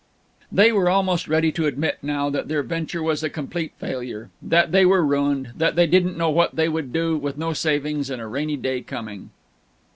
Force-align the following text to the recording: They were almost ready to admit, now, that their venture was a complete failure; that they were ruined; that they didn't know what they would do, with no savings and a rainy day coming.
They 0.51 0.71
were 0.71 0.89
almost 0.89 1.27
ready 1.27 1.51
to 1.51 1.67
admit, 1.67 1.99
now, 2.01 2.31
that 2.31 2.47
their 2.47 2.63
venture 2.63 3.03
was 3.03 3.21
a 3.21 3.29
complete 3.29 3.73
failure; 3.77 4.31
that 4.41 4.71
they 4.71 4.83
were 4.83 5.05
ruined; 5.05 5.49
that 5.55 5.75
they 5.75 5.85
didn't 5.85 6.17
know 6.17 6.31
what 6.31 6.55
they 6.55 6.67
would 6.69 6.91
do, 6.91 7.15
with 7.19 7.37
no 7.37 7.53
savings 7.53 8.09
and 8.09 8.19
a 8.19 8.25
rainy 8.25 8.57
day 8.57 8.81
coming. 8.81 9.29